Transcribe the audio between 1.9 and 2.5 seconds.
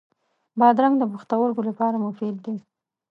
مفید